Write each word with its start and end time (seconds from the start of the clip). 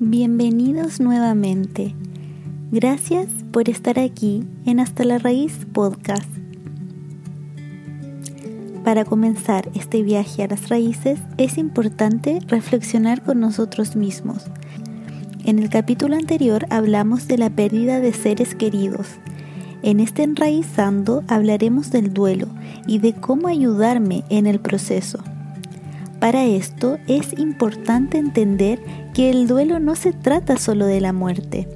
Bienvenidos 0.00 1.00
nuevamente. 1.00 1.92
Gracias 2.70 3.26
por 3.50 3.68
estar 3.68 3.98
aquí 3.98 4.44
en 4.64 4.78
Hasta 4.78 5.02
la 5.02 5.18
Raíz 5.18 5.66
Podcast. 5.72 6.30
Para 8.84 9.04
comenzar 9.04 9.68
este 9.74 10.04
viaje 10.04 10.44
a 10.44 10.46
las 10.46 10.68
raíces 10.68 11.18
es 11.36 11.58
importante 11.58 12.38
reflexionar 12.46 13.24
con 13.24 13.40
nosotros 13.40 13.96
mismos. 13.96 14.44
En 15.44 15.58
el 15.58 15.68
capítulo 15.68 16.14
anterior 16.14 16.66
hablamos 16.70 17.26
de 17.26 17.38
la 17.38 17.50
pérdida 17.50 17.98
de 17.98 18.12
seres 18.12 18.54
queridos. 18.54 19.08
En 19.82 19.98
este 19.98 20.22
enraizando 20.22 21.24
hablaremos 21.26 21.90
del 21.90 22.14
duelo 22.14 22.46
y 22.86 23.00
de 23.00 23.14
cómo 23.14 23.48
ayudarme 23.48 24.22
en 24.28 24.46
el 24.46 24.60
proceso. 24.60 25.18
Para 26.20 26.44
esto 26.44 26.98
es 27.06 27.38
importante 27.38 28.18
entender 28.18 28.80
que 29.14 29.30
el 29.30 29.46
duelo 29.46 29.78
no 29.78 29.94
se 29.94 30.12
trata 30.12 30.56
solo 30.56 30.86
de 30.86 31.00
la 31.00 31.12
muerte. 31.12 31.68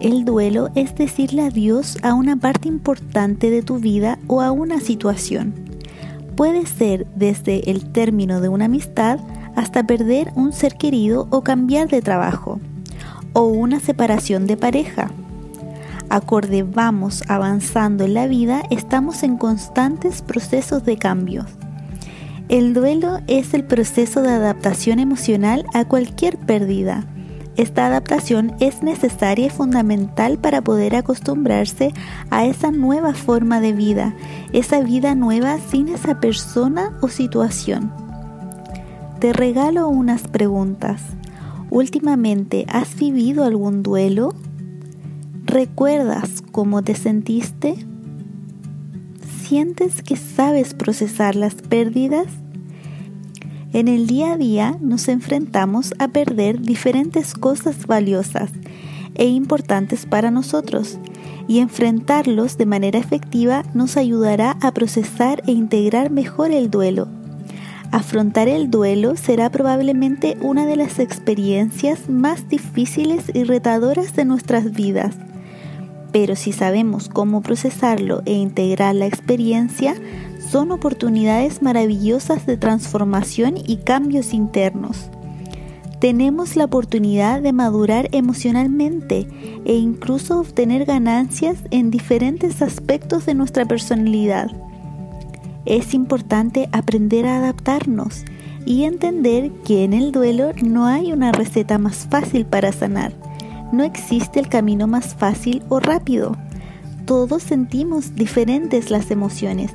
El 0.00 0.24
duelo 0.24 0.70
es 0.76 0.94
decirle 0.94 1.42
adiós 1.42 1.98
a 2.02 2.14
una 2.14 2.36
parte 2.36 2.68
importante 2.68 3.50
de 3.50 3.62
tu 3.62 3.80
vida 3.80 4.18
o 4.28 4.42
a 4.42 4.52
una 4.52 4.78
situación. 4.78 5.54
Puede 6.36 6.66
ser 6.66 7.06
desde 7.16 7.68
el 7.68 7.90
término 7.90 8.40
de 8.40 8.48
una 8.48 8.66
amistad 8.66 9.18
hasta 9.56 9.84
perder 9.84 10.30
un 10.36 10.52
ser 10.52 10.76
querido 10.76 11.26
o 11.30 11.42
cambiar 11.42 11.88
de 11.88 12.00
trabajo, 12.00 12.60
o 13.32 13.42
una 13.42 13.80
separación 13.80 14.46
de 14.46 14.56
pareja. 14.56 15.10
Acorde 16.10 16.62
vamos 16.62 17.24
avanzando 17.26 18.04
en 18.04 18.14
la 18.14 18.28
vida, 18.28 18.62
estamos 18.70 19.24
en 19.24 19.36
constantes 19.36 20.22
procesos 20.22 20.84
de 20.84 20.96
cambios 20.96 21.46
el 22.48 22.74
duelo 22.74 23.20
es 23.26 23.54
el 23.54 23.64
proceso 23.64 24.20
de 24.20 24.30
adaptación 24.30 24.98
emocional 24.98 25.64
a 25.72 25.86
cualquier 25.86 26.36
pérdida. 26.36 27.06
Esta 27.56 27.86
adaptación 27.86 28.54
es 28.60 28.82
necesaria 28.82 29.46
y 29.46 29.50
fundamental 29.50 30.38
para 30.38 30.60
poder 30.60 30.96
acostumbrarse 30.96 31.92
a 32.30 32.44
esa 32.44 32.70
nueva 32.70 33.14
forma 33.14 33.60
de 33.60 33.72
vida, 33.72 34.14
esa 34.52 34.80
vida 34.80 35.14
nueva 35.14 35.58
sin 35.70 35.88
esa 35.88 36.20
persona 36.20 36.98
o 37.00 37.08
situación. 37.08 37.92
Te 39.20 39.32
regalo 39.32 39.88
unas 39.88 40.22
preguntas. 40.28 41.00
¿Últimamente 41.70 42.66
has 42.68 42.94
vivido 42.96 43.44
algún 43.44 43.82
duelo? 43.82 44.34
¿Recuerdas 45.44 46.42
cómo 46.52 46.82
te 46.82 46.94
sentiste? 46.94 47.86
¿Sientes 49.54 50.02
que 50.02 50.16
sabes 50.16 50.74
procesar 50.74 51.36
las 51.36 51.54
pérdidas? 51.54 52.26
En 53.72 53.86
el 53.86 54.08
día 54.08 54.32
a 54.32 54.36
día 54.36 54.76
nos 54.80 55.06
enfrentamos 55.06 55.94
a 56.00 56.08
perder 56.08 56.60
diferentes 56.60 57.34
cosas 57.34 57.86
valiosas 57.86 58.50
e 59.14 59.26
importantes 59.26 60.06
para 60.06 60.32
nosotros 60.32 60.98
y 61.46 61.60
enfrentarlos 61.60 62.58
de 62.58 62.66
manera 62.66 62.98
efectiva 62.98 63.62
nos 63.74 63.96
ayudará 63.96 64.56
a 64.60 64.74
procesar 64.74 65.40
e 65.46 65.52
integrar 65.52 66.10
mejor 66.10 66.50
el 66.50 66.68
duelo. 66.68 67.06
Afrontar 67.92 68.48
el 68.48 68.72
duelo 68.72 69.14
será 69.14 69.50
probablemente 69.50 70.36
una 70.40 70.66
de 70.66 70.74
las 70.74 70.98
experiencias 70.98 72.08
más 72.08 72.48
difíciles 72.48 73.30
y 73.32 73.44
retadoras 73.44 74.16
de 74.16 74.24
nuestras 74.24 74.72
vidas 74.72 75.14
pero 76.14 76.36
si 76.36 76.52
sabemos 76.52 77.08
cómo 77.08 77.40
procesarlo 77.40 78.22
e 78.24 78.34
integrar 78.34 78.94
la 78.94 79.04
experiencia, 79.04 79.96
son 80.48 80.70
oportunidades 80.70 81.60
maravillosas 81.60 82.46
de 82.46 82.56
transformación 82.56 83.56
y 83.56 83.78
cambios 83.78 84.32
internos. 84.32 85.10
Tenemos 85.98 86.54
la 86.54 86.66
oportunidad 86.66 87.42
de 87.42 87.52
madurar 87.52 88.10
emocionalmente 88.12 89.26
e 89.64 89.74
incluso 89.74 90.38
obtener 90.38 90.84
ganancias 90.84 91.56
en 91.72 91.90
diferentes 91.90 92.62
aspectos 92.62 93.26
de 93.26 93.34
nuestra 93.34 93.64
personalidad. 93.64 94.52
Es 95.66 95.94
importante 95.94 96.68
aprender 96.70 97.26
a 97.26 97.38
adaptarnos 97.38 98.24
y 98.64 98.84
entender 98.84 99.50
que 99.64 99.82
en 99.82 99.92
el 99.92 100.12
duelo 100.12 100.52
no 100.62 100.86
hay 100.86 101.12
una 101.12 101.32
receta 101.32 101.76
más 101.76 102.06
fácil 102.08 102.46
para 102.46 102.70
sanar 102.70 103.33
no 103.74 103.84
existe 103.84 104.40
el 104.40 104.48
camino 104.48 104.86
más 104.86 105.14
fácil 105.14 105.62
o 105.68 105.80
rápido. 105.80 106.36
Todos 107.04 107.42
sentimos 107.42 108.14
diferentes 108.14 108.90
las 108.90 109.10
emociones. 109.10 109.72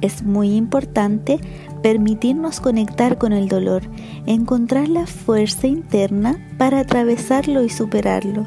Es 0.00 0.22
muy 0.22 0.54
importante 0.54 1.40
permitirnos 1.82 2.60
conectar 2.60 3.18
con 3.18 3.32
el 3.32 3.48
dolor, 3.48 3.82
encontrar 4.26 4.88
la 4.88 5.06
fuerza 5.06 5.66
interna 5.66 6.38
para 6.58 6.80
atravesarlo 6.80 7.62
y 7.62 7.68
superarlo, 7.68 8.46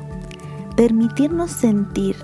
permitirnos 0.77 1.51
sentir. 1.51 2.15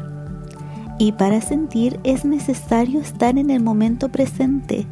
Y 0.97 1.11
para 1.13 1.41
sentir 1.41 1.99
es 2.03 2.25
necesario 2.25 2.99
estar 3.01 3.37
en 3.37 3.49
el 3.49 3.61
momento 3.61 4.09
presente, 4.09 4.87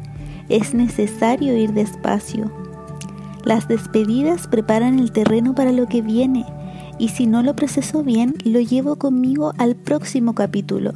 es 0.48 0.74
necesario 0.74 1.56
ir 1.56 1.72
despacio. 1.72 2.50
Las 3.44 3.66
despedidas 3.68 4.46
preparan 4.46 4.98
el 4.98 5.12
terreno 5.12 5.54
para 5.54 5.72
lo 5.72 5.86
que 5.86 6.02
viene 6.02 6.44
y 6.98 7.08
si 7.08 7.26
no 7.26 7.42
lo 7.42 7.54
proceso 7.54 8.02
bien, 8.02 8.34
lo 8.44 8.60
llevo 8.60 8.96
conmigo 8.96 9.52
al 9.58 9.76
próximo 9.76 10.34
capítulo. 10.34 10.94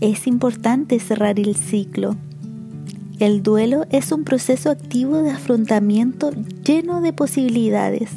Es 0.00 0.26
importante 0.26 0.98
cerrar 0.98 1.38
el 1.38 1.54
ciclo. 1.54 2.16
El 3.18 3.42
duelo 3.42 3.86
es 3.90 4.10
un 4.12 4.24
proceso 4.24 4.70
activo 4.70 5.22
de 5.22 5.30
afrontamiento 5.30 6.30
lleno 6.64 7.00
de 7.00 7.12
posibilidades. 7.12 8.10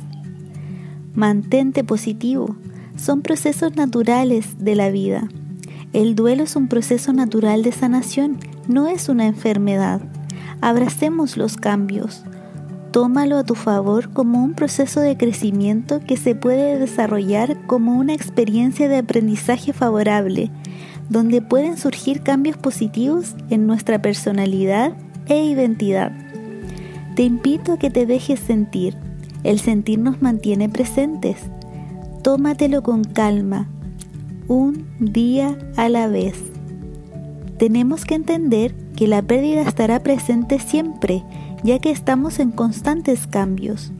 Mantente 1.13 1.83
positivo. 1.83 2.55
Son 2.95 3.21
procesos 3.21 3.75
naturales 3.75 4.57
de 4.57 4.75
la 4.75 4.89
vida. 4.89 5.27
El 5.93 6.15
duelo 6.15 6.43
es 6.43 6.55
un 6.55 6.67
proceso 6.67 7.13
natural 7.13 7.63
de 7.63 7.71
sanación, 7.71 8.37
no 8.67 8.87
es 8.87 9.07
una 9.07 9.27
enfermedad. 9.27 10.01
Abracemos 10.61 11.37
los 11.37 11.57
cambios 11.57 12.23
tómalo 12.97 13.37
a 13.37 13.43
tu 13.43 13.53
favor 13.53 14.09
como 14.09 14.43
un 14.43 14.55
proceso 14.55 15.01
de 15.01 15.17
crecimiento 15.17 15.99
que 15.99 16.17
se 16.17 16.33
puede 16.33 16.79
desarrollar 16.79 17.55
como 17.67 17.95
una 17.95 18.15
experiencia 18.15 18.89
de 18.89 18.97
aprendizaje 18.97 19.71
favorable, 19.71 20.49
donde 21.07 21.43
pueden 21.43 21.77
surgir 21.77 22.23
cambios 22.23 22.57
positivos 22.57 23.35
en 23.51 23.67
nuestra 23.67 24.01
personalidad 24.01 24.93
e 25.27 25.43
identidad. 25.43 26.11
Te 27.15 27.21
invito 27.21 27.73
a 27.73 27.77
que 27.77 27.91
te 27.91 28.07
dejes 28.07 28.39
sentir. 28.39 28.97
El 29.43 29.59
sentir 29.59 29.99
nos 29.99 30.23
mantiene 30.23 30.67
presentes. 30.67 31.37
Tómatelo 32.23 32.81
con 32.81 33.03
calma, 33.03 33.69
un 34.47 34.87
día 34.99 35.55
a 35.75 35.87
la 35.87 36.07
vez. 36.07 36.33
Tenemos 37.59 38.05
que 38.05 38.15
entender 38.15 38.73
que 38.95 39.07
la 39.07 39.21
pérdida 39.21 39.61
estará 39.61 40.01
presente 40.01 40.57
siempre 40.57 41.23
ya 41.63 41.79
que 41.79 41.91
estamos 41.91 42.39
en 42.39 42.51
constantes 42.51 43.27
cambios. 43.27 43.91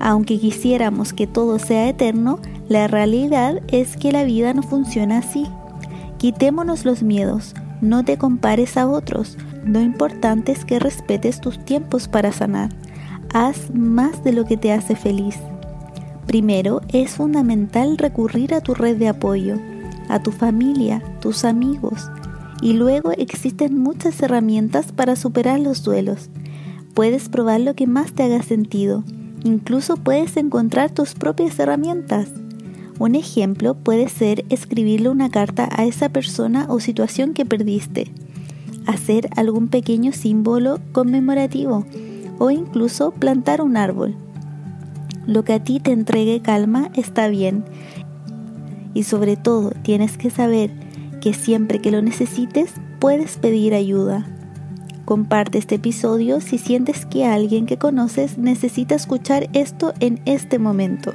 Aunque 0.00 0.38
quisiéramos 0.38 1.12
que 1.12 1.26
todo 1.26 1.58
sea 1.58 1.88
eterno, 1.88 2.38
la 2.68 2.86
realidad 2.86 3.60
es 3.68 3.96
que 3.96 4.12
la 4.12 4.24
vida 4.24 4.54
no 4.54 4.62
funciona 4.62 5.18
así. 5.18 5.46
Quitémonos 6.18 6.84
los 6.84 7.02
miedos, 7.02 7.54
no 7.80 8.04
te 8.04 8.18
compares 8.18 8.76
a 8.76 8.88
otros, 8.88 9.38
lo 9.64 9.80
importante 9.80 10.52
es 10.52 10.64
que 10.64 10.78
respetes 10.78 11.40
tus 11.40 11.64
tiempos 11.64 12.08
para 12.08 12.32
sanar. 12.32 12.70
Haz 13.34 13.70
más 13.74 14.24
de 14.24 14.32
lo 14.32 14.44
que 14.44 14.56
te 14.56 14.72
hace 14.72 14.96
feliz. 14.96 15.36
Primero, 16.26 16.80
es 16.92 17.12
fundamental 17.12 17.98
recurrir 17.98 18.54
a 18.54 18.60
tu 18.60 18.74
red 18.74 18.96
de 18.96 19.08
apoyo, 19.08 19.56
a 20.08 20.20
tu 20.20 20.32
familia, 20.32 21.02
tus 21.20 21.44
amigos, 21.44 22.10
y 22.60 22.72
luego 22.72 23.12
existen 23.12 23.78
muchas 23.78 24.20
herramientas 24.22 24.92
para 24.92 25.16
superar 25.16 25.60
los 25.60 25.82
duelos. 25.82 26.30
Puedes 26.94 27.28
probar 27.28 27.60
lo 27.60 27.74
que 27.74 27.86
más 27.86 28.12
te 28.12 28.24
haga 28.24 28.42
sentido. 28.42 29.04
Incluso 29.44 29.96
puedes 29.96 30.36
encontrar 30.36 30.90
tus 30.90 31.14
propias 31.14 31.58
herramientas. 31.58 32.28
Un 32.98 33.14
ejemplo 33.14 33.74
puede 33.74 34.08
ser 34.08 34.44
escribirle 34.48 35.08
una 35.08 35.30
carta 35.30 35.68
a 35.70 35.84
esa 35.84 36.08
persona 36.08 36.66
o 36.68 36.80
situación 36.80 37.32
que 37.32 37.46
perdiste, 37.46 38.10
hacer 38.86 39.28
algún 39.36 39.68
pequeño 39.68 40.12
símbolo 40.12 40.80
conmemorativo 40.90 41.86
o 42.40 42.50
incluso 42.50 43.12
plantar 43.12 43.62
un 43.62 43.76
árbol. 43.76 44.16
Lo 45.26 45.44
que 45.44 45.52
a 45.52 45.62
ti 45.62 45.78
te 45.78 45.92
entregue 45.92 46.40
calma 46.40 46.90
está 46.94 47.28
bien 47.28 47.64
y 48.94 49.04
sobre 49.04 49.36
todo 49.36 49.70
tienes 49.82 50.18
que 50.18 50.30
saber 50.30 50.87
que 51.20 51.34
siempre 51.34 51.80
que 51.80 51.90
lo 51.90 52.02
necesites 52.02 52.72
puedes 52.98 53.36
pedir 53.36 53.74
ayuda. 53.74 54.26
Comparte 55.04 55.56
este 55.58 55.76
episodio 55.76 56.40
si 56.40 56.58
sientes 56.58 57.06
que 57.06 57.24
alguien 57.24 57.64
que 57.64 57.78
conoces 57.78 58.36
necesita 58.36 58.94
escuchar 58.94 59.48
esto 59.54 59.94
en 60.00 60.20
este 60.26 60.58
momento. 60.58 61.14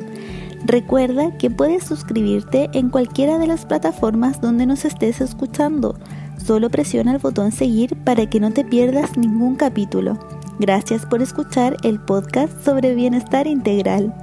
Recuerda 0.66 1.38
que 1.38 1.52
puedes 1.52 1.84
suscribirte 1.84 2.70
en 2.74 2.90
cualquiera 2.90 3.38
de 3.38 3.48
las 3.48 3.66
plataformas 3.66 4.42
donde 4.42 4.66
nos 4.66 4.86
estés 4.86 5.22
escuchando. 5.22 6.00
Solo 6.44 6.70
presiona 6.70 7.12
el 7.12 7.20
botón 7.20 7.52
seguir 7.52 7.96
para 7.98 8.30
que 8.30 8.40
no 8.40 8.52
te 8.52 8.66
pierdas 8.66 9.18
ningún 9.18 9.56
capítulo. 9.56 10.18
Gracias 10.60 11.06
por 11.06 11.22
escuchar 11.22 11.78
el 11.84 12.00
podcast 12.00 12.64
sobre 12.64 12.96
bienestar 12.96 13.46
integral. 13.46 14.14